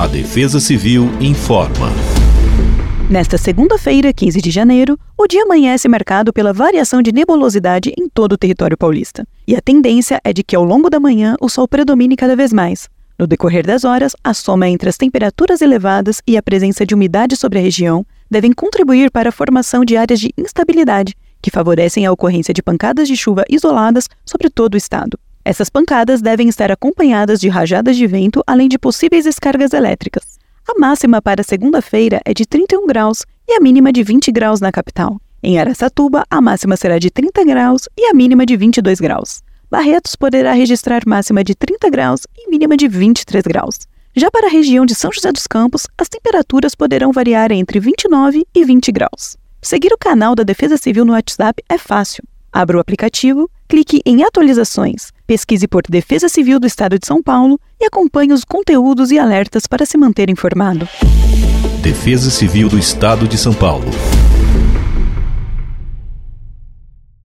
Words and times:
A 0.00 0.06
Defesa 0.06 0.58
Civil 0.58 1.10
informa. 1.20 1.88
Nesta 3.10 3.36
segunda-feira, 3.36 4.14
15 4.14 4.40
de 4.40 4.50
janeiro, 4.50 4.98
o 5.14 5.26
dia 5.26 5.42
amanhece 5.42 5.90
marcado 5.90 6.32
pela 6.32 6.54
variação 6.54 7.02
de 7.02 7.12
nebulosidade 7.12 7.92
em 7.98 8.08
todo 8.08 8.32
o 8.32 8.38
território 8.38 8.78
paulista. 8.78 9.28
E 9.46 9.54
a 9.54 9.60
tendência 9.60 10.18
é 10.24 10.32
de 10.32 10.42
que 10.42 10.56
ao 10.56 10.64
longo 10.64 10.88
da 10.88 10.98
manhã 10.98 11.36
o 11.38 11.50
sol 11.50 11.68
predomine 11.68 12.16
cada 12.16 12.34
vez 12.34 12.50
mais. 12.50 12.88
No 13.18 13.26
decorrer 13.26 13.66
das 13.66 13.84
horas, 13.84 14.16
a 14.24 14.32
soma 14.32 14.70
entre 14.70 14.88
as 14.88 14.96
temperaturas 14.96 15.60
elevadas 15.60 16.22
e 16.26 16.38
a 16.38 16.42
presença 16.42 16.86
de 16.86 16.94
umidade 16.94 17.36
sobre 17.36 17.58
a 17.58 17.62
região 17.62 18.02
devem 18.30 18.52
contribuir 18.52 19.10
para 19.10 19.28
a 19.28 19.32
formação 19.32 19.84
de 19.84 19.98
áreas 19.98 20.18
de 20.18 20.32
instabilidade, 20.38 21.14
que 21.42 21.50
favorecem 21.50 22.06
a 22.06 22.12
ocorrência 22.12 22.54
de 22.54 22.62
pancadas 22.62 23.06
de 23.06 23.18
chuva 23.18 23.44
isoladas 23.50 24.08
sobre 24.24 24.48
todo 24.48 24.72
o 24.72 24.78
estado. 24.78 25.18
Essas 25.44 25.70
pancadas 25.70 26.20
devem 26.20 26.48
estar 26.48 26.70
acompanhadas 26.70 27.40
de 27.40 27.48
rajadas 27.48 27.96
de 27.96 28.06
vento, 28.06 28.42
além 28.46 28.68
de 28.68 28.78
possíveis 28.78 29.24
descargas 29.24 29.72
elétricas. 29.72 30.38
A 30.68 30.78
máxima 30.78 31.22
para 31.22 31.42
segunda-feira 31.42 32.20
é 32.24 32.34
de 32.34 32.44
31 32.44 32.86
graus 32.86 33.24
e 33.48 33.54
a 33.54 33.60
mínima 33.60 33.92
de 33.92 34.02
20 34.02 34.30
graus 34.30 34.60
na 34.60 34.70
capital. 34.70 35.20
Em 35.42 35.58
Araçatuba, 35.58 36.24
a 36.30 36.40
máxima 36.40 36.76
será 36.76 36.98
de 36.98 37.10
30 37.10 37.44
graus 37.44 37.88
e 37.96 38.04
a 38.06 38.14
mínima 38.14 38.44
de 38.44 38.56
22 38.56 39.00
graus. 39.00 39.42
Barretos 39.70 40.14
poderá 40.14 40.52
registrar 40.52 41.02
máxima 41.06 41.42
de 41.42 41.54
30 41.54 41.88
graus 41.88 42.26
e 42.36 42.50
mínima 42.50 42.76
de 42.76 42.86
23 42.86 43.42
graus. 43.44 43.78
Já 44.14 44.30
para 44.30 44.48
a 44.48 44.50
região 44.50 44.84
de 44.84 44.94
São 44.94 45.10
José 45.10 45.32
dos 45.32 45.46
Campos, 45.46 45.86
as 45.96 46.08
temperaturas 46.08 46.74
poderão 46.74 47.12
variar 47.12 47.50
entre 47.52 47.80
29 47.80 48.44
e 48.54 48.64
20 48.64 48.92
graus. 48.92 49.36
Seguir 49.62 49.92
o 49.92 49.98
canal 49.98 50.34
da 50.34 50.42
Defesa 50.42 50.76
Civil 50.76 51.04
no 51.04 51.12
WhatsApp 51.12 51.62
é 51.68 51.78
fácil. 51.78 52.24
Abra 52.52 52.76
o 52.76 52.80
aplicativo, 52.80 53.48
clique 53.70 54.02
em 54.04 54.24
Atualizações, 54.24 55.12
pesquise 55.28 55.68
por 55.68 55.82
Defesa 55.88 56.28
Civil 56.28 56.58
do 56.58 56.66
Estado 56.66 56.98
de 56.98 57.06
São 57.06 57.22
Paulo 57.22 57.58
e 57.80 57.86
acompanhe 57.86 58.32
os 58.32 58.44
conteúdos 58.44 59.12
e 59.12 59.18
alertas 59.18 59.64
para 59.68 59.86
se 59.86 59.96
manter 59.96 60.28
informado. 60.28 60.88
Defesa 61.80 62.30
Civil 62.30 62.68
do 62.68 62.76
Estado 62.76 63.28
de 63.28 63.38
São 63.38 63.54
Paulo. 63.54 63.86